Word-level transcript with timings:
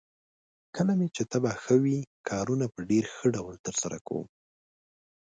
کله 0.75 0.93
مې 0.99 1.07
چې 1.15 1.23
طبعه 1.31 1.55
ښه 1.63 1.75
وي، 1.83 1.99
کارونه 2.29 2.65
په 2.73 2.79
ډېر 2.89 3.05
ښه 3.15 3.27
ډول 3.35 3.55
ترسره 3.65 3.97
کوم. 4.07 4.27